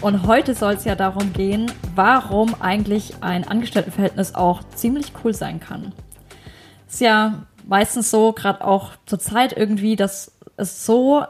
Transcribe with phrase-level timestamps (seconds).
[0.00, 5.60] Und heute soll es ja darum gehen, warum eigentlich ein Angestelltenverhältnis auch ziemlich cool sein
[5.60, 5.92] kann.
[6.88, 11.24] Ist ja meistens so, gerade auch zur Zeit irgendwie, dass es so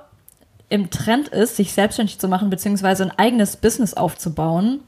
[0.68, 4.80] im Trend ist, sich selbstständig zu machen, beziehungsweise ein eigenes Business aufzubauen.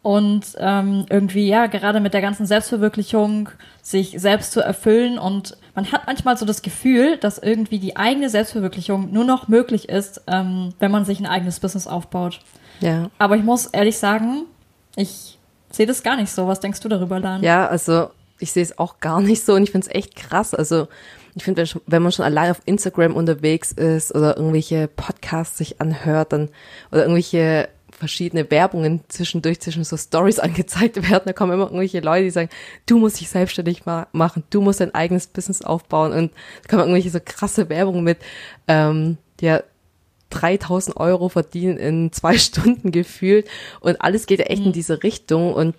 [0.00, 3.50] Und ähm, irgendwie, ja, gerade mit der ganzen Selbstverwirklichung,
[3.82, 5.18] sich selbst zu erfüllen.
[5.18, 9.90] Und man hat manchmal so das Gefühl, dass irgendwie die eigene Selbstverwirklichung nur noch möglich
[9.90, 12.40] ist, ähm, wenn man sich ein eigenes Business aufbaut.
[12.80, 13.10] Ja.
[13.18, 14.44] Aber ich muss ehrlich sagen,
[14.96, 15.38] ich
[15.70, 16.46] sehe das gar nicht so.
[16.46, 17.42] Was denkst du darüber, Dan?
[17.42, 20.54] Ja, also ich sehe es auch gar nicht so und ich finde es echt krass.
[20.54, 20.88] Also
[21.34, 25.80] ich finde, wenn, wenn man schon allein auf Instagram unterwegs ist oder irgendwelche Podcasts sich
[25.80, 26.50] anhört, dann
[26.90, 31.22] oder irgendwelche verschiedene Werbungen zwischendurch zwischen so Stories angezeigt werden.
[31.26, 32.50] Da kommen immer irgendwelche Leute, die sagen,
[32.86, 36.82] du musst dich selbstständig ma machen, du musst dein eigenes Business aufbauen und da kommen
[36.82, 38.18] irgendwelche so krasse Werbungen mit,
[38.68, 39.62] ähm, ja,
[40.40, 43.48] 3000 Euro verdienen in zwei Stunden gefühlt
[43.80, 44.68] und alles geht ja echt mhm.
[44.68, 45.74] in diese Richtung und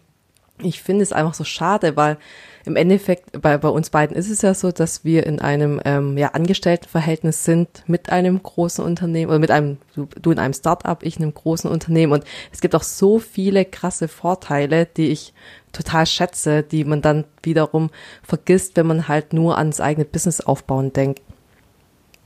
[0.64, 2.18] ich finde es einfach so schade, weil
[2.66, 6.18] im Endeffekt bei, bei uns beiden ist es ja so, dass wir in einem ähm,
[6.18, 11.04] ja, Angestelltenverhältnis sind mit einem großen Unternehmen oder mit einem, du, du in einem Startup,
[11.04, 15.34] ich in einem großen Unternehmen und es gibt auch so viele krasse Vorteile, die ich
[15.74, 17.92] total schätze, die man dann wiederum
[18.24, 21.22] vergisst, wenn man halt nur ans eigene Business aufbauen denkt.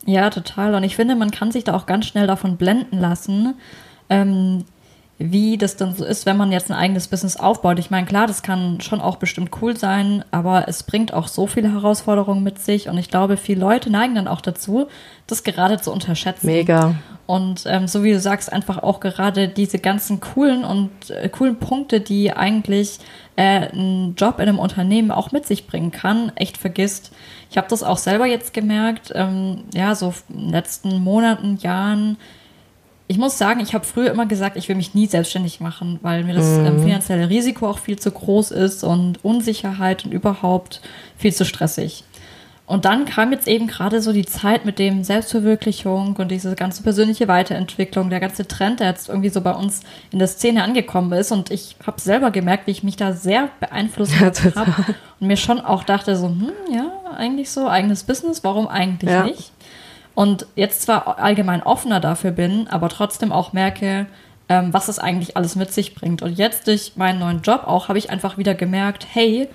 [0.06, 0.76] Ja, total.
[0.76, 3.56] Und ich finde, man kann sich da auch ganz schnell davon blenden lassen,
[4.10, 4.66] ähm,
[5.18, 7.78] wie das dann so ist, wenn man jetzt ein eigenes Business aufbaut.
[7.78, 11.46] Ich meine, klar, das kann schon auch bestimmt cool sein, aber es bringt auch so
[11.46, 12.88] viele Herausforderungen mit sich.
[12.88, 14.88] Und ich glaube, viele Leute neigen dann auch dazu,
[15.28, 16.48] das gerade zu unterschätzen.
[16.48, 16.96] Mega.
[17.30, 21.58] Und ähm, so wie du sagst, einfach auch gerade diese ganzen coolen und äh, coolen
[21.58, 22.98] Punkte, die eigentlich
[23.36, 27.12] äh, ein Job in einem Unternehmen auch mit sich bringen kann, echt vergisst.
[27.52, 32.18] Ich habe das auch selber jetzt gemerkt, ähm, ja, so in den letzten Monaten, Jahren.
[33.06, 36.24] Ich muss sagen, ich habe früher immer gesagt, ich will mich nie selbstständig machen, weil
[36.24, 36.82] mir das ähm, mhm.
[36.82, 40.82] finanzielle Risiko auch viel zu groß ist und Unsicherheit und überhaupt
[41.16, 42.06] viel zu stressig.
[42.70, 46.84] Und dann kam jetzt eben gerade so die Zeit mit dem Selbstverwirklichung und diese ganze
[46.84, 49.82] persönliche Weiterentwicklung, der ganze Trend, der jetzt irgendwie so bei uns
[50.12, 51.32] in der Szene angekommen ist.
[51.32, 55.36] Und ich habe selber gemerkt, wie ich mich da sehr beeinflusst ja, habe und mir
[55.36, 59.24] schon auch dachte so, hm, ja, eigentlich so, eigenes Business, warum eigentlich ja.
[59.24, 59.52] nicht?
[60.14, 64.06] Und jetzt zwar allgemein offener dafür bin, aber trotzdem auch merke,
[64.48, 66.22] ähm, was es eigentlich alles mit sich bringt.
[66.22, 69.50] Und jetzt durch meinen neuen Job auch habe ich einfach wieder gemerkt, hey,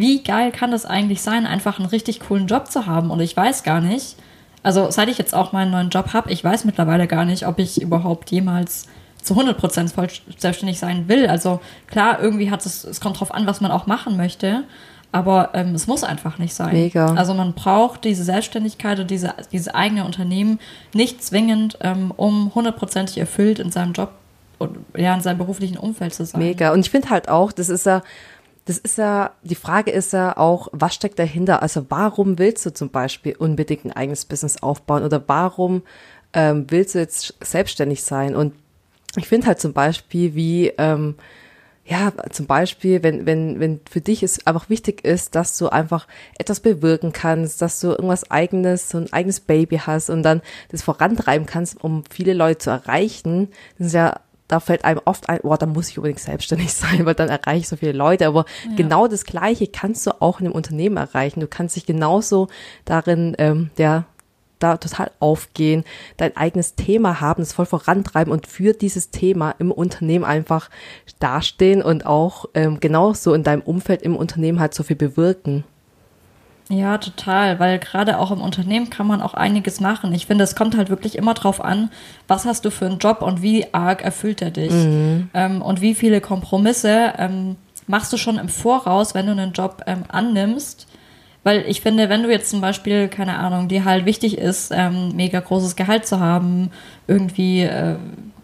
[0.00, 3.10] wie geil kann das eigentlich sein, einfach einen richtig coolen Job zu haben?
[3.10, 4.16] Und ich weiß gar nicht,
[4.62, 7.58] also seit ich jetzt auch meinen neuen Job habe, ich weiß mittlerweile gar nicht, ob
[7.58, 8.86] ich überhaupt jemals
[9.22, 11.26] zu 100% voll selbstständig sein will.
[11.26, 14.64] Also klar, irgendwie hat es, es kommt drauf an, was man auch machen möchte.
[15.12, 16.72] Aber ähm, es muss einfach nicht sein.
[16.72, 17.14] Mega.
[17.14, 20.60] Also man braucht diese Selbstständigkeit und diese, diese eigene Unternehmen
[20.94, 24.12] nicht zwingend, ähm, um hundertprozentig erfüllt in seinem Job
[24.58, 26.40] und ja, in seinem beruflichen Umfeld zu sein.
[26.40, 26.72] Mega.
[26.72, 28.02] Und ich finde halt auch, das ist ja,
[28.70, 31.60] das ist ja, die Frage ist ja auch, was steckt dahinter?
[31.60, 35.82] Also warum willst du zum Beispiel unbedingt ein eigenes Business aufbauen oder warum
[36.34, 38.36] ähm, willst du jetzt selbstständig sein?
[38.36, 38.54] Und
[39.16, 41.16] ich finde halt zum Beispiel, wie, ähm,
[41.84, 46.06] ja, zum Beispiel, wenn, wenn, wenn für dich es einfach wichtig ist, dass du einfach
[46.38, 50.82] etwas bewirken kannst, dass du irgendwas eigenes, so ein eigenes Baby hast und dann das
[50.82, 53.48] vorantreiben kannst, um viele Leute zu erreichen,
[53.78, 54.20] das ist ja
[54.50, 57.60] da fällt einem oft ein, oh, da muss ich unbedingt selbstständig sein, weil dann erreiche
[57.60, 58.26] ich so viele Leute.
[58.26, 58.76] Aber ja.
[58.76, 61.40] genau das Gleiche kannst du auch in einem Unternehmen erreichen.
[61.40, 62.48] Du kannst dich genauso
[62.84, 64.04] darin, ähm, ja,
[64.58, 65.84] da total aufgehen,
[66.18, 70.68] dein eigenes Thema haben, es voll vorantreiben und für dieses Thema im Unternehmen einfach
[71.18, 75.64] dastehen und auch ähm, genauso in deinem Umfeld im Unternehmen halt so viel bewirken.
[76.70, 80.14] Ja, total, weil gerade auch im Unternehmen kann man auch einiges machen.
[80.14, 81.90] Ich finde, es kommt halt wirklich immer drauf an,
[82.28, 85.30] was hast du für einen Job und wie arg erfüllt er dich mhm.
[85.34, 87.56] ähm, und wie viele Kompromisse ähm,
[87.88, 90.86] machst du schon im Voraus, wenn du einen Job ähm, annimmst.
[91.42, 95.16] Weil ich finde, wenn du jetzt zum Beispiel, keine Ahnung, dir halt wichtig ist, ähm,
[95.16, 96.70] mega großes Gehalt zu haben,
[97.08, 97.96] irgendwie äh,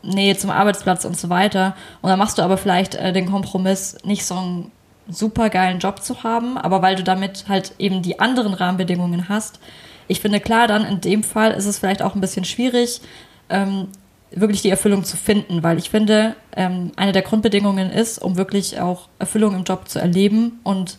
[0.03, 3.99] Nähe zum Arbeitsplatz und so weiter, und dann machst du aber vielleicht äh, den Kompromiss,
[4.05, 4.73] nicht so ein
[5.09, 9.61] super geilen Job zu haben, aber weil du damit halt eben die anderen Rahmenbedingungen hast.
[10.09, 13.01] Ich finde klar, dann in dem Fall ist es vielleicht auch ein bisschen schwierig,
[13.49, 13.89] ähm,
[14.31, 18.81] wirklich die Erfüllung zu finden, weil ich finde, ähm, eine der Grundbedingungen ist, um wirklich
[18.81, 20.99] auch Erfüllung im Job zu erleben und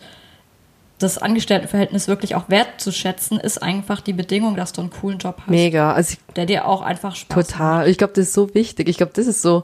[1.00, 5.50] das Angestelltenverhältnis wirklich auch wertzuschätzen, ist einfach die Bedingung, dass du einen coolen Job hast.
[5.50, 5.94] Mega.
[5.94, 7.77] Also ich, der dir auch einfach Spaß total.
[7.80, 7.88] Macht.
[7.89, 8.89] Ich glaube, das ist so wichtig.
[8.89, 9.63] Ich glaube, das ist so,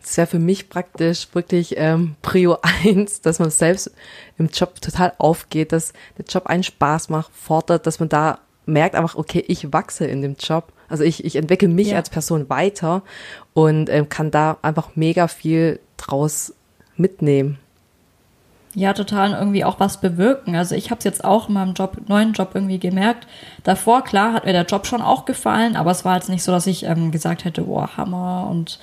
[0.00, 3.90] das wäre für mich praktisch wirklich ähm, Prio eins, dass man selbst
[4.38, 8.94] im Job total aufgeht, dass der Job einen Spaß macht, fordert, dass man da merkt
[8.94, 10.72] einfach, okay, ich wachse in dem Job.
[10.88, 11.96] Also ich, ich entwickle mich ja.
[11.96, 13.02] als Person weiter
[13.54, 16.54] und ähm, kann da einfach mega viel draus
[16.96, 17.58] mitnehmen.
[18.74, 20.54] Ja, total irgendwie auch was bewirken.
[20.54, 23.26] Also ich habe es jetzt auch in meinem Job, neuen Job irgendwie gemerkt.
[23.64, 26.52] Davor, klar, hat mir der Job schon auch gefallen, aber es war jetzt nicht so,
[26.52, 28.78] dass ich ähm, gesagt hätte, boah, Hammer und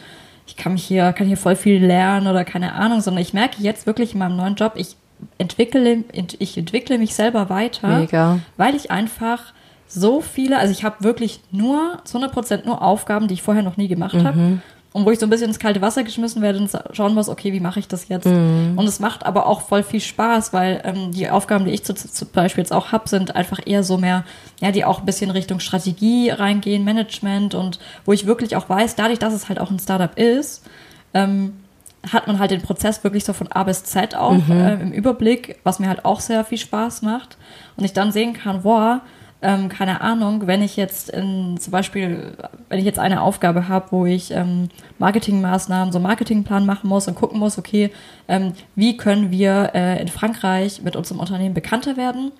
[0.47, 3.61] ich kann mich hier, kann hier voll viel lernen oder keine Ahnung, sondern ich merke
[3.61, 4.95] jetzt wirklich in meinem neuen Job, ich
[5.37, 8.39] entwickle, ich entwickle mich selber weiter, Mega.
[8.57, 9.53] weil ich einfach
[9.87, 13.77] so viele, also ich habe wirklich nur zu 100% nur Aufgaben, die ich vorher noch
[13.77, 14.23] nie gemacht mhm.
[14.23, 14.61] habe
[14.95, 17.51] und wo ich so ein bisschen ins kalte Wasser geschmissen werde und schauen muss, okay,
[17.51, 18.27] wie mache ich das jetzt?
[18.27, 18.75] Mhm.
[18.77, 22.29] Und es macht aber auch voll viel Spaß, weil ähm, die Aufgaben, die ich zum
[22.29, 24.23] Beispiel jetzt auch habe, sind einfach eher so mehr,
[24.61, 28.95] ja, die auch ein bisschen Richtung Strategie reingehen, Management und wo ich wirklich auch weiß,
[28.95, 30.63] dadurch, dass es halt auch ein Startup ist,
[31.13, 31.55] ähm,
[32.09, 34.49] hat man halt den Prozess wirklich so von A bis Z auch mhm.
[34.49, 37.35] äh, im Überblick, was mir halt auch sehr viel Spaß macht.
[37.75, 39.01] Und ich dann sehen kann, boah,
[39.41, 42.35] ähm, keine Ahnung, wenn ich jetzt in, zum Beispiel,
[42.69, 47.07] wenn ich jetzt eine Aufgabe habe, wo ich ähm, Marketingmaßnahmen, so einen Marketingplan machen muss
[47.07, 47.91] und gucken muss, okay,
[48.27, 52.31] ähm, wie können wir äh, in Frankreich mit unserem Unternehmen bekannter werden?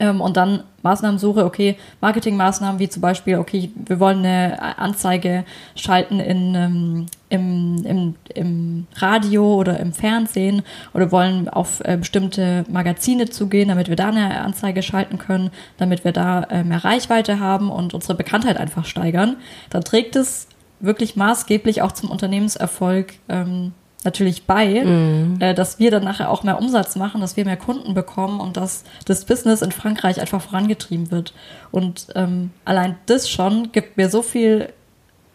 [0.00, 5.44] Ähm, und dann Maßnahmen suche, okay, Marketingmaßnahmen wie zum Beispiel, okay, wir wollen eine Anzeige
[5.74, 10.62] schalten in, ähm, im, im, im Radio oder im Fernsehen
[10.94, 16.04] oder wollen auf äh, bestimmte Magazine zugehen, damit wir da eine Anzeige schalten können, damit
[16.04, 19.36] wir da äh, mehr Reichweite haben und unsere Bekanntheit einfach steigern,
[19.70, 20.48] dann trägt es
[20.80, 23.72] wirklich maßgeblich auch zum Unternehmenserfolg ähm,
[24.04, 25.36] natürlich bei, mhm.
[25.40, 28.56] äh, dass wir dann nachher auch mehr Umsatz machen, dass wir mehr Kunden bekommen und
[28.56, 31.34] dass das Business in Frankreich einfach vorangetrieben wird.
[31.70, 34.72] Und ähm, allein das schon gibt mir so viel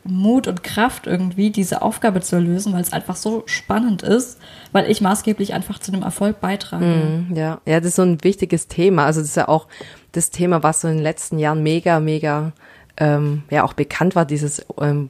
[0.06, 4.40] Mut und Kraft irgendwie, diese Aufgabe zu lösen, weil es einfach so spannend ist,
[4.72, 6.86] weil ich maßgeblich einfach zu dem Erfolg beitrage.
[6.86, 9.06] Mm, ja, ja, das ist so ein wichtiges Thema.
[9.06, 9.68] Also das ist ja auch
[10.12, 12.52] das Thema, was so in den letzten Jahren mega, mega
[12.98, 15.10] ähm, ja auch bekannt war, dieses ähm,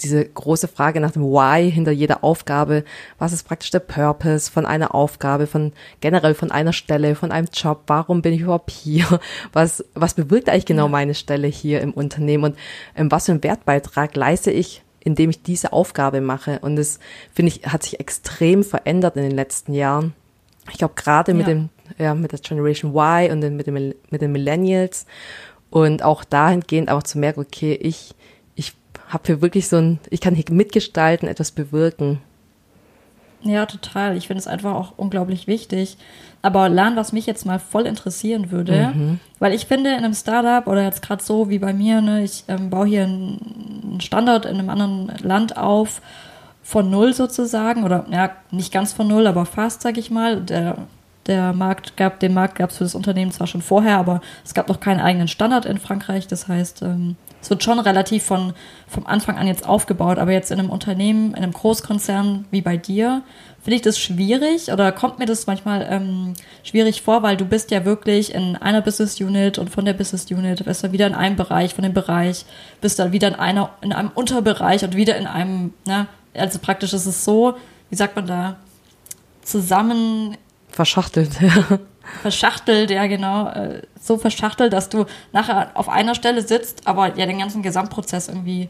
[0.00, 2.84] diese große Frage nach dem Why hinter jeder Aufgabe.
[3.18, 7.48] Was ist praktisch der Purpose von einer Aufgabe, von generell von einer Stelle, von einem
[7.52, 7.82] Job?
[7.86, 9.20] Warum bin ich überhaupt hier?
[9.52, 12.44] Was, was bewirkt eigentlich genau meine Stelle hier im Unternehmen?
[12.44, 12.58] Und
[12.94, 16.58] ähm, was für einen Wertbeitrag leiste ich, indem ich diese Aufgabe mache?
[16.60, 16.98] Und das,
[17.32, 20.14] finde ich, hat sich extrem verändert in den letzten Jahren.
[20.70, 21.54] Ich glaube, gerade mit ja.
[21.54, 21.68] dem,
[21.98, 25.06] ja, mit der Generation Y und den, mit, dem, mit den Millennials
[25.70, 28.14] und auch dahingehend auch zu merken, okay, ich,
[29.08, 32.20] habe hier wirklich so ein, ich kann hier mitgestalten, etwas bewirken.
[33.42, 34.16] Ja, total.
[34.16, 35.96] Ich finde es einfach auch unglaublich wichtig.
[36.42, 39.20] Aber Lan, was mich jetzt mal voll interessieren würde, mhm.
[39.38, 42.44] weil ich finde, in einem Startup oder jetzt gerade so wie bei mir, ne, ich
[42.48, 46.00] ähm, baue hier einen Standort in einem anderen Land auf,
[46.62, 50.40] von null sozusagen, oder ja, nicht ganz von null, aber fast, sag ich mal.
[50.40, 50.78] Der,
[51.26, 54.54] der Markt gab, den Markt gab es für das Unternehmen zwar schon vorher, aber es
[54.54, 56.26] gab noch keinen eigenen Standard in Frankreich.
[56.26, 58.54] Das heißt, ähm, es wird schon relativ von,
[58.88, 62.76] vom Anfang an jetzt aufgebaut, aber jetzt in einem Unternehmen, in einem Großkonzern wie bei
[62.76, 63.22] dir,
[63.62, 67.70] finde ich das schwierig oder kommt mir das manchmal ähm, schwierig vor, weil du bist
[67.72, 71.14] ja wirklich in einer Business Unit und von der Business Unit bist du wieder in
[71.14, 72.44] einem Bereich, von dem Bereich
[72.80, 76.92] bist dann wieder in einer, in einem Unterbereich und wieder in einem, ne, also praktisch
[76.92, 77.56] ist es so,
[77.90, 78.56] wie sagt man da,
[79.42, 80.36] zusammen
[80.76, 81.78] verschachtelt, ja
[82.22, 87.26] verschachtelt, ja genau, äh, so verschachtelt, dass du nachher auf einer Stelle sitzt, aber ja
[87.26, 88.68] den ganzen Gesamtprozess irgendwie,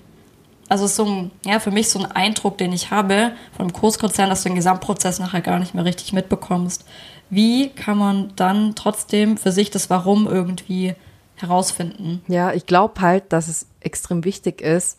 [0.69, 4.31] also so ein, ja für mich so ein Eindruck, den ich habe von einem Großkonzern,
[4.31, 6.87] dass du den Gesamtprozess nachher gar nicht mehr richtig mitbekommst.
[7.29, 10.95] Wie kann man dann trotzdem für sich das Warum irgendwie
[11.35, 12.23] herausfinden?
[12.29, 14.99] Ja, ich glaube halt, dass es extrem wichtig ist,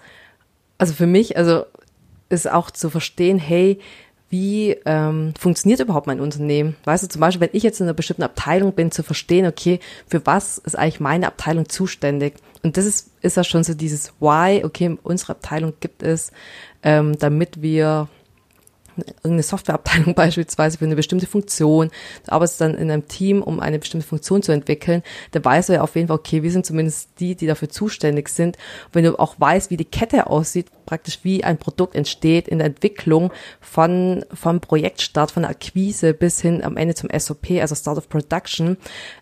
[0.77, 1.63] also für mich, also
[2.29, 3.79] ist auch zu verstehen, hey,
[4.29, 6.75] wie ähm, funktioniert überhaupt mein Unternehmen?
[6.83, 9.79] Weißt du, zum Beispiel, wenn ich jetzt in einer bestimmten Abteilung bin, zu verstehen, okay,
[10.07, 12.33] für was ist eigentlich meine Abteilung zuständig?
[12.63, 16.31] Und das ist, ist ja schon so dieses Why, okay, unsere Abteilung gibt es,
[16.83, 18.09] ähm, damit wir
[19.05, 21.89] irgendeine Softwareabteilung beispielsweise für eine bestimmte Funktion,
[22.25, 25.73] du arbeitest dann in einem Team, um eine bestimmte Funktion zu entwickeln, dann weißt du
[25.73, 28.57] ja auf jeden Fall, okay, wir sind zumindest die, die dafür zuständig sind.
[28.87, 32.59] Und wenn du auch weißt, wie die Kette aussieht, praktisch wie ein Produkt entsteht in
[32.59, 37.75] der Entwicklung von, vom Projektstart, von der Akquise bis hin am Ende zum SOP, also
[37.75, 38.77] Start of Production,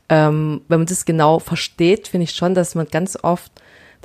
[0.10, 3.52] ähm, wenn man das genau versteht, finde ich schon, dass man ganz oft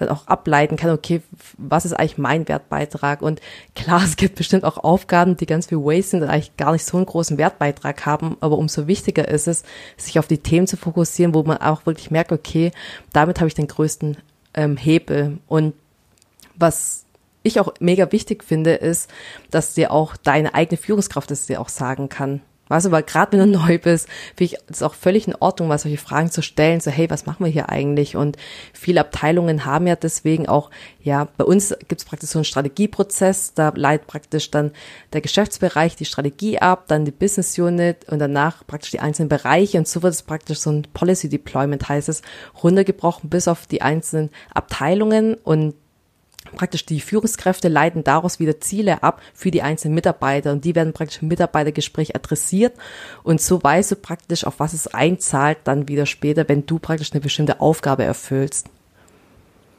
[0.01, 1.23] dann auch ableiten kann, okay,
[1.59, 3.23] was ist eigentlich mein Wertbeitrag?
[3.23, 3.41] Und
[3.75, 6.85] klar, es gibt bestimmt auch Aufgaben, die ganz viel Waste sind und eigentlich gar nicht
[6.85, 9.63] so einen großen Wertbeitrag haben, aber umso wichtiger ist es,
[9.97, 12.73] sich auf die Themen zu fokussieren, wo man auch wirklich merkt, okay,
[13.13, 14.17] damit habe ich den größten
[14.55, 15.39] ähm, Hebel.
[15.47, 15.75] Und
[16.57, 17.05] was
[17.43, 19.11] ich auch mega wichtig finde, ist,
[19.51, 22.41] dass dir auch deine eigene Führungskraft das dir auch sagen kann.
[22.71, 25.69] Weißt du, weil gerade wenn du neu bist, finde ich es auch völlig in Ordnung,
[25.69, 28.17] mal solche Fragen zu stellen, so hey, was machen wir hier eigentlich?
[28.17, 28.37] Und
[28.73, 30.71] viele Abteilungen haben ja deswegen auch,
[31.03, 34.71] ja, bei uns gibt es praktisch so einen Strategieprozess, da leitet praktisch dann
[35.13, 39.79] der Geschäftsbereich die Strategie ab, dann die Business Unit und danach praktisch die einzelnen Bereiche
[39.79, 42.23] und so wird es praktisch so ein Policy Deployment heißt es,
[42.63, 45.75] runtergebrochen bis auf die einzelnen Abteilungen und
[46.57, 50.93] praktisch die Führungskräfte leiten daraus wieder Ziele ab für die einzelnen Mitarbeiter und die werden
[50.93, 52.75] praktisch im Mitarbeitergespräch adressiert
[53.23, 57.13] und so weißt du praktisch, auf was es einzahlt dann wieder später, wenn du praktisch
[57.13, 58.69] eine bestimmte Aufgabe erfüllst.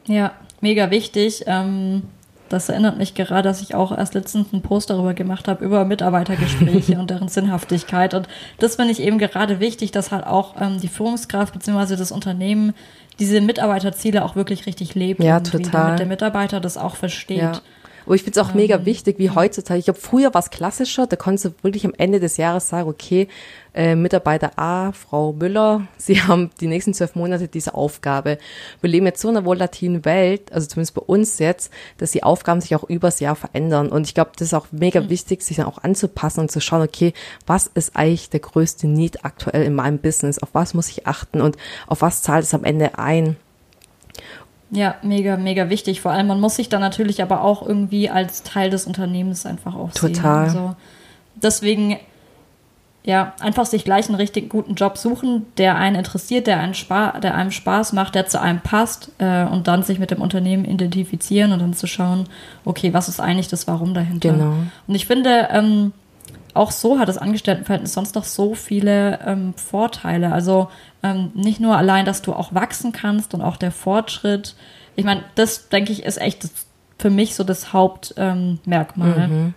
[0.06, 1.44] Ja, mega wichtig.
[1.48, 2.04] Ähm,
[2.52, 5.86] das erinnert mich gerade, dass ich auch erst letztens einen Post darüber gemacht habe, über
[5.86, 8.14] Mitarbeitergespräche und deren Sinnhaftigkeit.
[8.14, 8.28] Und
[8.60, 11.96] das finde ich eben gerade wichtig, dass halt auch ähm, die Führungskraft bzw.
[11.96, 12.74] das Unternehmen
[13.20, 15.24] diese Mitarbeiterziele auch wirklich richtig lebt.
[15.24, 15.72] Ja, total.
[15.72, 17.38] Damit der Mitarbeiter das auch versteht.
[17.38, 17.62] Ja.
[18.12, 19.80] Und ich finde es auch mega ähm, wichtig, wie heutzutage.
[19.80, 22.90] Ich glaube, früher war es klassischer, da konntest du wirklich am Ende des Jahres sagen,
[22.90, 23.30] okay,
[23.74, 28.38] äh, Mitarbeiter A, Frau Müller, Sie haben die nächsten zwölf Monate diese Aufgabe.
[28.82, 32.24] Wir leben jetzt so in einer volatilen Welt, also zumindest bei uns jetzt, dass die
[32.24, 33.88] Aufgaben sich auch übers Jahr verändern.
[33.88, 35.10] Und ich glaube, das ist auch mega mhm.
[35.10, 37.14] wichtig, sich dann auch anzupassen und zu schauen, okay,
[37.48, 40.38] was ist eigentlich der größte Need aktuell in meinem Business?
[40.38, 41.56] Auf was muss ich achten und
[41.88, 43.38] auf was zahlt es am Ende ein?
[44.72, 46.00] Ja, mega, mega wichtig.
[46.00, 49.76] Vor allem, man muss sich dann natürlich aber auch irgendwie als Teil des Unternehmens einfach
[49.76, 50.08] auch Total.
[50.10, 50.16] sehen.
[50.16, 50.44] Total.
[50.44, 50.76] Also
[51.36, 51.98] deswegen,
[53.04, 57.20] ja, einfach sich gleich einen richtig guten Job suchen, der einen interessiert, der, einen Spa
[57.20, 60.64] der einem Spaß macht, der zu einem passt äh, und dann sich mit dem Unternehmen
[60.64, 62.30] identifizieren und dann zu schauen,
[62.64, 64.32] okay, was ist eigentlich das Warum dahinter?
[64.32, 64.54] Genau.
[64.88, 65.92] Und ich finde, ähm,
[66.54, 70.32] auch so hat das Angestelltenverhältnis sonst noch so viele ähm, Vorteile.
[70.32, 70.70] Also
[71.04, 74.56] ähm, nicht nur allein, dass du auch wachsen kannst und auch der Fortschritt.
[74.96, 76.50] Ich meine, das denke ich ist echt
[76.98, 79.16] für mich so das Hauptmerkmal.
[79.18, 79.54] Ähm, mhm.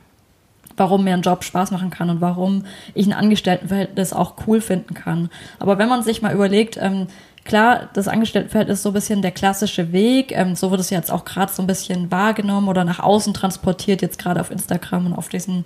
[0.77, 4.95] Warum mir ein Job Spaß machen kann und warum ich ein Angestelltenverhältnis auch cool finden
[4.95, 5.31] kann.
[5.61, 7.07] Aber wenn man sich mal überlegt, ähm,
[7.45, 10.33] klar, das Angestelltenverhältnis ist so ein bisschen der klassische Weg.
[10.33, 14.03] Ähm, so wird es jetzt auch gerade so ein bisschen wahrgenommen oder nach außen transportiert,
[14.03, 15.65] jetzt gerade auf Instagram und auf diesen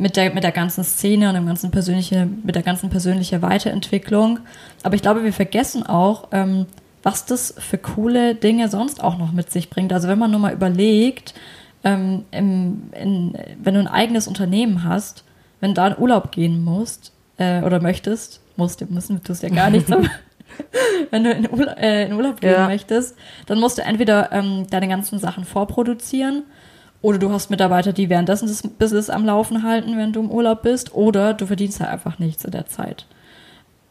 [0.00, 4.40] mit der, mit der ganzen Szene und dem ganzen persönliche, mit der ganzen persönlichen Weiterentwicklung.
[4.82, 6.66] Aber ich glaube, wir vergessen auch, ähm,
[7.02, 9.92] was das für coole Dinge sonst auch noch mit sich bringt.
[9.92, 11.34] Also wenn man nur mal überlegt,
[11.84, 15.24] ähm, im, in, wenn du ein eigenes Unternehmen hast,
[15.60, 19.50] wenn du da in Urlaub gehen musst äh, oder möchtest, musst du müssen, tust ja
[19.50, 20.08] gar nichts, aber
[21.10, 22.66] wenn du in, Urla äh, in Urlaub gehen ja.
[22.66, 26.44] möchtest, dann musst du entweder ähm, deine ganzen Sachen vorproduzieren
[27.02, 30.62] oder du hast Mitarbeiter, die währenddessen das Business am Laufen halten, wenn du im Urlaub
[30.62, 30.94] bist.
[30.94, 33.06] Oder du verdienst halt einfach nichts in der Zeit.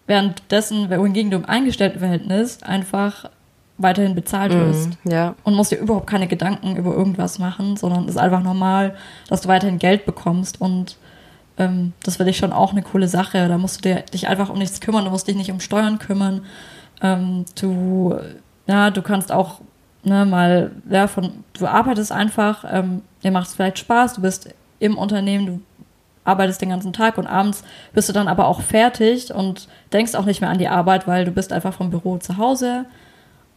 [0.06, 3.30] Währenddessen, wohingegen du im Eingestelltenverhältnis einfach
[3.78, 4.90] weiterhin bezahlt mm, wirst.
[5.06, 5.36] ja.
[5.44, 8.96] Und musst dir überhaupt keine Gedanken über irgendwas machen, sondern es ist einfach normal,
[9.28, 10.62] dass du weiterhin Geld bekommst.
[10.62, 10.98] Und
[11.58, 13.48] ähm, das finde ich schon auch eine coole Sache.
[13.48, 15.98] Da musst du dir, dich einfach um nichts kümmern, du musst dich nicht um Steuern
[15.98, 16.42] kümmern.
[17.02, 18.16] Ähm, du,
[18.68, 19.62] ja, du kannst auch
[20.04, 24.50] ne, mal, ja, von, du arbeitest einfach, ähm, dir macht es vielleicht Spaß, du bist
[24.80, 25.62] im Unternehmen, du
[26.24, 27.64] arbeitest den ganzen Tag und abends
[27.94, 31.26] bist du dann aber auch fertig und denkst auch nicht mehr an die Arbeit, weil
[31.26, 32.86] du bist einfach vom Büro zu Hause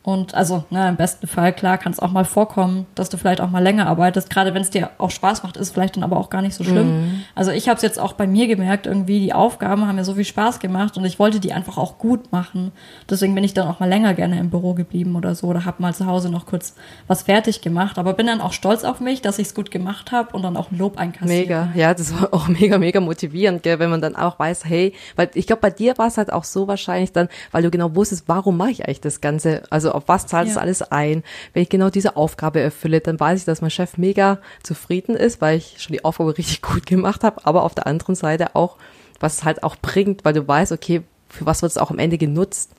[0.04, 3.40] und also, ne, im besten Fall, klar, kann es auch mal vorkommen, dass du vielleicht
[3.40, 4.30] auch mal länger arbeitest.
[4.30, 6.64] Gerade wenn es dir auch Spaß macht, ist vielleicht dann aber auch gar nicht so
[6.64, 7.02] schlimm.
[7.02, 7.22] Mhm.
[7.36, 10.14] Also ich habe es jetzt auch bei mir gemerkt, irgendwie die Aufgaben haben mir so
[10.14, 12.72] viel Spaß gemacht und ich wollte die einfach auch gut machen.
[13.08, 15.80] Deswegen bin ich dann auch mal länger gerne im Büro geblieben oder so oder habe
[15.80, 16.74] mal zu Hause noch kurz
[17.06, 17.96] was fertig gemacht.
[17.96, 20.56] Aber bin dann auch stolz auf mich, dass ich es gut gemacht habe und dann
[20.56, 21.46] auch ein Lob einkassiert.
[21.46, 24.94] Mega, ja, das war auch mega, mega motivierend, gell, wenn man dann auch weiß, hey,
[25.14, 27.94] weil ich glaube, bei dir war es halt auch so wahrscheinlich dann, weil du genau
[27.94, 29.62] wusstest, warum mache ich eigentlich das Ganze?
[29.70, 30.54] Also auf was zahlt ja.
[30.54, 31.22] das alles ein?
[31.52, 35.40] Wenn ich genau diese Aufgabe erfülle, dann weiß ich, dass mein Chef mega zufrieden ist,
[35.40, 38.76] weil ich schon die Aufgabe richtig gut gemacht habe, aber auf der anderen Seite auch,
[39.20, 41.98] was es halt auch bringt, weil du weißt, okay, für was wird es auch am
[41.98, 42.74] Ende genutzt?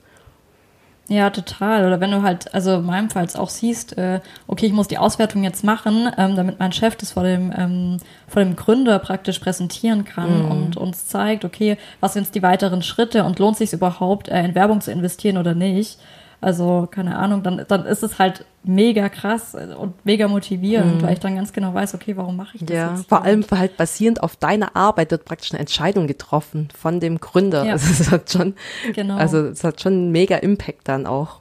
[1.08, 1.86] Ja, total.
[1.86, 4.96] Oder wenn du halt, also in meinem Fall auch siehst, äh, okay, ich muss die
[4.96, 9.38] Auswertung jetzt machen, ähm, damit mein Chef das vor dem, ähm, vor dem Gründer praktisch
[9.38, 10.50] präsentieren kann mm.
[10.50, 14.42] und uns zeigt, okay, was sind jetzt die weiteren Schritte und lohnt sich überhaupt, äh,
[14.44, 15.98] in Werbung zu investieren oder nicht.
[16.44, 21.02] Also, keine Ahnung, dann, dann ist es halt mega krass und mega motivierend, mhm.
[21.02, 23.08] weil ich dann ganz genau weiß, okay, warum mache ich das ja, jetzt?
[23.08, 27.64] Vor allem halt basierend auf deiner Arbeit wird praktisch eine Entscheidung getroffen von dem Gründer.
[27.64, 27.72] Ja.
[27.72, 28.56] Also es hat schon,
[28.92, 29.16] genau.
[29.16, 31.40] also es hat schon einen mega Impact dann auch.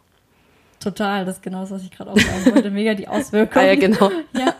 [0.79, 1.25] total.
[1.25, 2.72] Das ist genau das, was ich gerade auch sagen wollte.
[2.72, 3.65] Mega die Auswirkungen.
[3.65, 4.10] Ah, ja, genau.
[4.38, 4.55] Ja.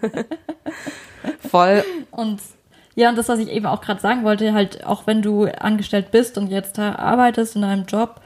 [1.50, 1.84] Voll.
[2.12, 2.40] Und
[2.94, 6.12] ja, und das, was ich eben auch gerade sagen wollte, halt, auch wenn du angestellt
[6.12, 8.20] bist und jetzt arbeitest in einem Job,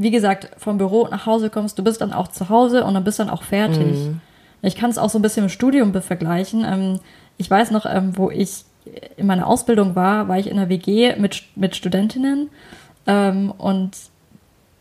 [0.00, 3.04] wie gesagt, vom Büro nach Hause kommst, du bist dann auch zu Hause und dann
[3.04, 3.98] bist dann auch fertig.
[3.98, 4.20] Mhm.
[4.62, 6.64] Ich kann es auch so ein bisschen im Studium vergleichen.
[6.64, 7.00] Ähm,
[7.36, 8.64] ich weiß noch, ähm, wo ich
[9.18, 12.48] in meiner Ausbildung war, war ich in einer WG mit, mit Studentinnen
[13.06, 13.90] ähm, und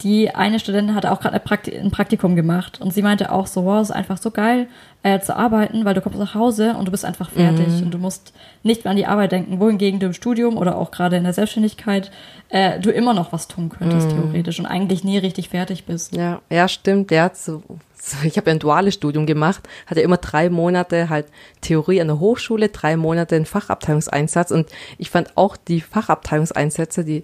[0.02, 3.82] die eine Studentin hatte auch gerade ein Praktikum gemacht und sie meinte auch so, wow,
[3.82, 4.68] es ist einfach so geil
[5.04, 7.84] äh, zu arbeiten, weil du kommst nach Hause und du bist einfach fertig Mhm.
[7.84, 8.32] und du musst
[8.64, 11.34] nicht mehr an die Arbeit denken, wohingegen du im Studium oder auch gerade in der
[11.34, 12.12] Selbstständigkeit
[12.50, 14.14] äh, du immer noch was tun könntest Mhm.
[14.32, 16.16] theoretisch und eigentlich nie richtig fertig bist.
[16.16, 17.12] Ja, ja, stimmt.
[17.12, 17.62] Ja, so,
[18.02, 21.26] so, ich habe ja ein duales Studium gemacht, hatte immer drei Monate halt
[21.60, 27.24] Theorie an der Hochschule, drei Monate einen Fachabteilungseinsatz und ich fand auch die Fachabteilungseinsätze, die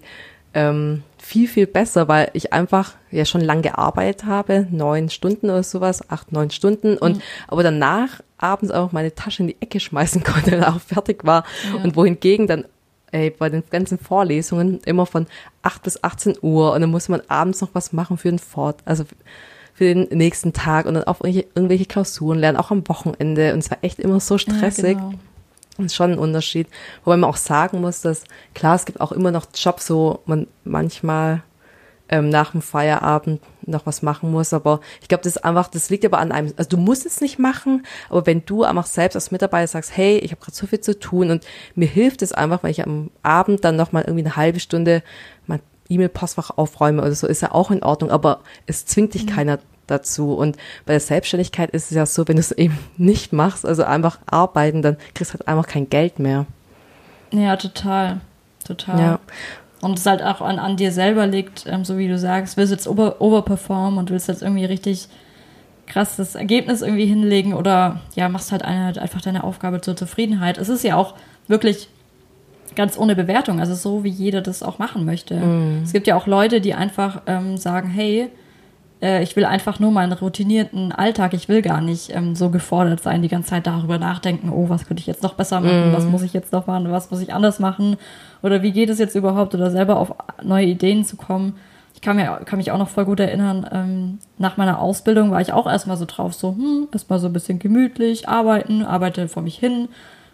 [0.54, 5.64] ähm, viel, viel besser, weil ich einfach ja schon lang gearbeitet habe, neun Stunden oder
[5.64, 10.22] sowas, acht, neun Stunden und aber danach abends auch meine Tasche in die Ecke schmeißen
[10.24, 11.44] konnte und auch fertig war.
[11.74, 11.82] Ja.
[11.82, 12.64] Und wohingegen dann
[13.10, 15.26] ey, bei den ganzen Vorlesungen immer von
[15.62, 18.78] 8 bis 18 Uhr und dann muss man abends noch was machen für den Fort,
[18.84, 19.04] also
[19.74, 23.58] für den nächsten Tag und dann auch irgendwelche, irgendwelche Klausuren lernen, auch am Wochenende und
[23.58, 24.96] es war echt immer so stressig.
[24.96, 25.14] Ja, genau.
[25.76, 26.68] Das ist schon ein Unterschied.
[27.04, 30.46] Wobei man auch sagen muss, dass, klar, es gibt auch immer noch Jobs, wo man
[30.64, 31.42] manchmal
[32.08, 34.52] ähm, nach dem Feierabend noch was machen muss.
[34.52, 37.20] Aber ich glaube, das ist einfach, das liegt aber an einem, also du musst es
[37.20, 40.66] nicht machen, aber wenn du einfach selbst als Mitarbeiter sagst, hey, ich habe gerade so
[40.66, 44.02] viel zu tun und mir hilft es einfach, weil ich am Abend dann noch mal
[44.02, 45.02] irgendwie eine halbe Stunde
[45.46, 49.58] mein E-Mail-Postfach aufräume oder so, ist ja auch in Ordnung, aber es zwingt dich keiner
[49.86, 50.34] dazu.
[50.34, 53.84] Und bei der Selbstständigkeit ist es ja so, wenn du es eben nicht machst, also
[53.84, 56.46] einfach arbeiten, dann kriegst du halt einfach kein Geld mehr.
[57.32, 58.20] Ja, total.
[58.64, 58.98] Total.
[58.98, 59.20] Ja.
[59.80, 62.72] Und es halt auch an, an dir selber liegt, ähm, so wie du sagst, willst
[62.72, 65.08] jetzt over, overperformen und willst jetzt irgendwie richtig
[65.86, 70.58] krasses Ergebnis irgendwie hinlegen oder ja, machst halt eine, einfach deine Aufgabe zur Zufriedenheit.
[70.58, 71.14] Es ist ja auch
[71.46, 71.88] wirklich
[72.74, 75.40] ganz ohne Bewertung, also so wie jeder das auch machen möchte.
[75.82, 78.28] Es gibt ja auch Leute, die einfach ähm, sagen, hey,
[79.02, 83.02] äh, ich will einfach nur meinen routinierten Alltag, ich will gar nicht ähm, so gefordert
[83.02, 86.04] sein, die ganze Zeit darüber nachdenken, oh, was könnte ich jetzt noch besser machen, was
[86.04, 87.96] muss ich jetzt noch machen, was muss ich anders machen?
[88.42, 89.54] Oder wie geht es jetzt überhaupt?
[89.54, 91.56] Oder selber auf neue Ideen zu kommen.
[91.94, 95.40] Ich kann, mir, kann mich auch noch voll gut erinnern, ähm, nach meiner Ausbildung war
[95.40, 99.42] ich auch erstmal so drauf, so, hm, erstmal so ein bisschen gemütlich, arbeiten, arbeite vor
[99.42, 99.88] mich hin,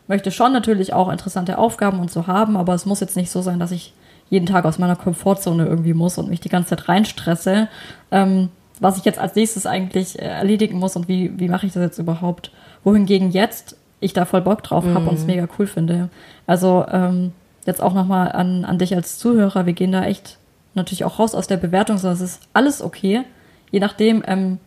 [0.09, 3.42] möchte schon natürlich auch interessante Aufgaben und so haben, aber es muss jetzt nicht so
[3.42, 3.94] sein, dass ich
[4.33, 7.68] jeden Tag aus meiner Komfortzone irgendwie muss und mich die ganze Zeit reinstresse,
[8.11, 8.49] ähm,
[8.81, 11.83] was ich jetzt als nächstes eigentlich äh, erledigen muss und wie, wie mache ich das
[11.83, 12.51] jetzt überhaupt.
[12.83, 16.09] Wohingegen jetzt ich da voll Bock drauf habe und es mega cool finde.
[16.47, 17.33] Also ähm,
[17.66, 20.38] jetzt auch nochmal an, an dich als Zuhörer, wir gehen da echt
[20.73, 23.25] natürlich auch raus aus der Bewertung, sondern es ist alles okay,
[23.71, 24.59] je nachdem, ähm,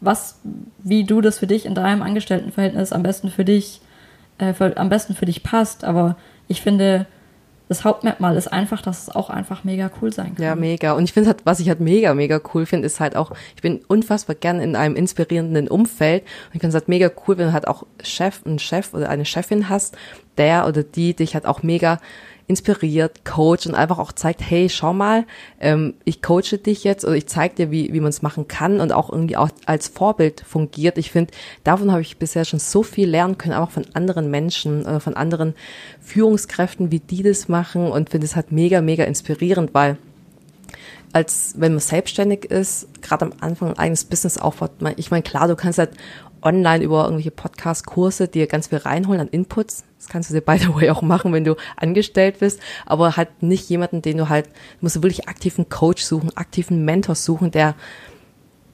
[0.00, 0.40] was,
[0.84, 3.80] wie du das für dich in deinem Angestelltenverhältnis am besten für dich,
[4.36, 5.84] äh, für, am besten für dich passt.
[5.84, 6.16] Aber
[6.48, 7.06] ich finde,
[7.68, 10.44] das Hauptmerkmal ist einfach, dass es auch einfach mega cool sein kann.
[10.44, 10.92] Ja, mega.
[10.92, 13.62] Und ich finde halt, was ich halt mega, mega cool finde, ist halt auch, ich
[13.62, 16.22] bin unfassbar gern in einem inspirierenden Umfeld.
[16.22, 19.08] Und ich finde es halt mega cool, wenn du halt auch Chef, einen Chef oder
[19.08, 19.96] eine Chefin hast,
[20.36, 22.00] der oder die dich halt auch mega
[22.48, 25.24] inspiriert, coacht und einfach auch zeigt, hey, schau mal,
[25.60, 28.80] ähm, ich coache dich jetzt oder ich zeige dir, wie, wie man es machen kann
[28.80, 30.96] und auch irgendwie auch als Vorbild fungiert.
[30.98, 31.32] Ich finde,
[31.64, 35.14] davon habe ich bisher schon so viel lernen können, auch von anderen Menschen oder von
[35.14, 35.54] anderen
[36.00, 39.98] Führungskräften, wie die das machen und finde es halt mega, mega inspirierend, weil
[41.12, 45.48] als wenn man selbstständig ist, gerade am Anfang ein eigenes Business aufbaut, ich meine, klar,
[45.48, 45.90] du kannst halt
[46.42, 49.84] online über irgendwelche Podcast-Kurse dir ganz viel reinholen an Inputs.
[49.98, 53.42] Das kannst du dir by the way auch machen, wenn du angestellt bist, aber halt
[53.42, 57.74] nicht jemanden, den du halt, du musst wirklich aktiven Coach suchen, aktiven Mentor suchen, der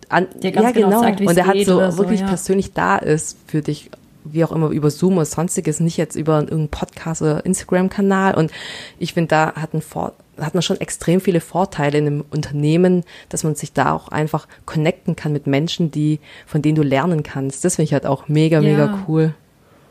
[0.09, 2.27] an, Der ganz genau zeigt, wie es und der halt so oder so, wirklich ja.
[2.27, 3.91] persönlich da ist für dich,
[4.25, 8.35] wie auch immer über Zoom oder sonstiges, nicht jetzt über irgendeinen Podcast oder Instagram-Kanal.
[8.35, 8.53] Und
[8.99, 13.05] ich finde, da hat, ein Vor hat man schon extrem viele Vorteile in einem Unternehmen,
[13.29, 17.23] dass man sich da auch einfach connecten kann mit Menschen, die, von denen du lernen
[17.23, 17.65] kannst.
[17.65, 18.71] Das finde ich halt auch mega, Ja.
[18.71, 19.35] mega cool.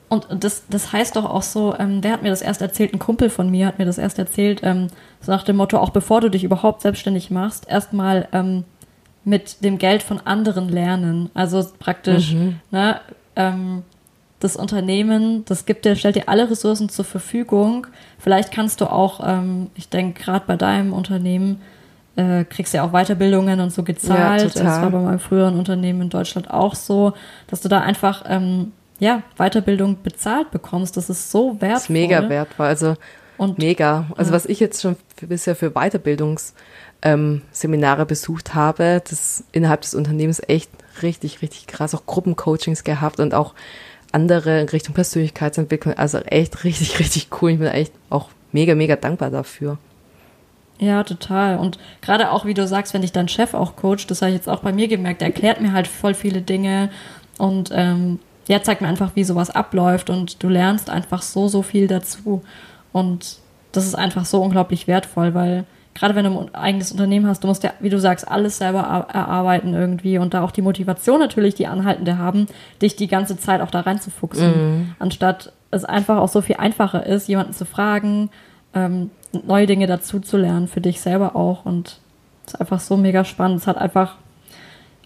[0.10, 3.00] Und das, das heißt doch auch so, ähm, der hat mir das erst erzählt, ein
[3.00, 4.88] Kumpel von mir hat mir das erst erzählt, ähm,
[5.22, 8.66] so nach dem Motto, auch bevor du dich überhaupt selbstständig machst, erstmal ähm,
[9.24, 11.30] mit dem Geld von anderen lernen.
[11.34, 12.36] Also praktisch,
[12.72, 13.00] ne,
[13.38, 13.84] ähm,
[14.42, 17.88] das Unternehmen, das gibt dir, stellt dir alle Ressourcen zur Verfügung.
[18.20, 21.62] Vielleicht kannst du auch, ähm, ich denke, gerade bei deinem Unternehmen,
[22.16, 24.56] äh, kriegst du ja auch Weiterbildungen und so gezahlt.
[24.56, 27.14] Ja, das war bei meinem früheren Unternehmen in Deutschland auch so,
[27.48, 30.98] dass du da einfach ähm, ja, Weiterbildung bezahlt bekommst.
[30.98, 31.70] Das ist so wertvoll.
[31.70, 32.66] Das ist mega wertvoll.
[32.66, 32.96] Also
[33.38, 34.08] Und mega.
[34.18, 34.36] Also Ja.
[34.36, 36.54] was ich jetzt schon für, bisher für Weiterbildungs
[37.02, 39.02] ähm, Seminare besucht habe.
[39.10, 40.70] Das innerhalb des Unternehmens echt
[41.02, 41.96] richtig, richtig krass.
[41.96, 43.54] Auch Gruppencoachings gehabt und auch
[44.12, 45.96] andere in Richtung Persönlichkeitsentwicklung.
[45.96, 47.52] Also echt richtig, richtig cool.
[47.52, 49.78] Ich bin echt auch mega, mega dankbar dafür.
[50.80, 51.60] Ja, total.
[51.60, 54.38] Und gerade auch, wie du sagst, wenn dich dein Chef auch coacht, das habe ich
[54.38, 56.90] jetzt auch bei mir gemerkt, der erklärt mir halt voll viele Dinge
[57.38, 61.62] und ähm, der zeigt mir einfach, wie sowas abläuft und du lernst einfach so, so
[61.62, 62.42] viel dazu.
[62.92, 63.38] Und
[63.72, 67.48] das ist einfach so unglaublich wertvoll, weil gerade wenn du ein eigenes Unternehmen hast, du
[67.48, 71.56] musst ja, wie du sagst, alles selber erarbeiten irgendwie und da auch die Motivation natürlich,
[71.56, 72.48] die Anhaltende haben,
[72.82, 74.96] dich die ganze Zeit auch da reinzufuchsen, mhm.
[75.00, 78.30] anstatt es einfach auch so viel einfacher ist, jemanden zu fragen,
[78.74, 79.10] ähm,
[79.46, 82.00] neue Dinge dazu zu lernen, für dich selber auch und
[82.46, 83.60] es ist einfach so mega spannend.
[83.60, 84.16] Es hat einfach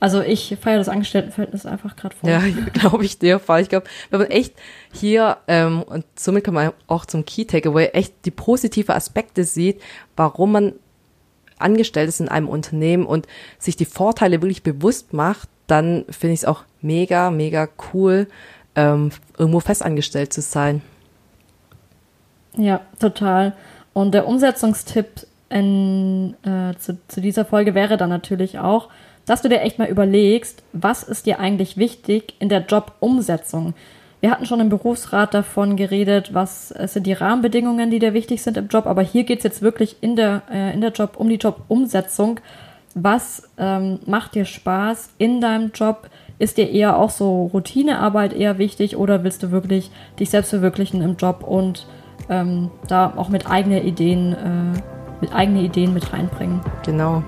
[0.06, 2.30] also ich feiere das Angestelltenverhältnis einfach gerade vor.
[2.30, 2.40] Ja,
[2.74, 3.62] glaube ich dir voll.
[3.62, 4.54] Ich glaube, wenn man echt
[4.94, 9.82] hier, ähm, und somit kann man auch zum Key Takeaway echt die positive Aspekte sieht,
[10.16, 10.74] warum man
[11.58, 13.26] angestellt ist in einem Unternehmen und
[13.58, 18.28] sich die Vorteile wirklich bewusst macht, dann finde ich es auch mega, mega cool,
[18.76, 20.84] ähm, irgendwo festangestellt zu sein.
[22.58, 23.54] Ja, total.
[23.94, 28.90] Und der Umsetzungstipp in, äh, zu, zu dieser Folge wäre dann natürlich auch,
[29.26, 33.74] dass du dir echt mal überlegst, was ist dir eigentlich wichtig in der Jobumsetzung.
[34.22, 38.58] Wir hatten schon im Berufsrat davon geredet, was sind die Rahmenbedingungen, die dir wichtig sind
[38.58, 41.30] im Job, aber hier geht es jetzt wirklich in der, äh, in der Job um
[41.30, 42.40] die Jobumsetzung.
[42.96, 46.10] Was ähm, macht dir Spaß in deinem Job?
[46.40, 51.02] Ist dir eher auch so Routinearbeit eher wichtig oder willst du wirklich dich selbst verwirklichen
[51.02, 51.88] im Job und
[52.30, 54.82] ähm, da auch mit eigenen Ideen, äh,
[55.22, 56.62] mit eigenen Ideen mit reinbringen?
[56.84, 57.24] Genau.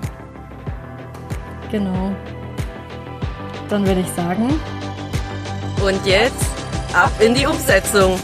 [1.70, 2.14] Genau.
[3.68, 4.60] Dann würde ich sagen.
[5.84, 6.46] Und jetzt
[6.94, 8.18] ab in die Umsetzung.